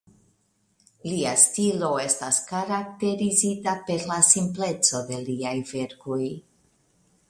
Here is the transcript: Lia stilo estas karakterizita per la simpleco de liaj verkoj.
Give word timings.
Lia 1.09 1.33
stilo 1.41 1.91
estas 2.05 2.41
karakterizita 2.49 3.77
per 3.91 4.11
la 4.13 4.21
simpleco 4.33 5.07
de 5.13 5.25
liaj 5.31 5.57
verkoj. 5.75 6.25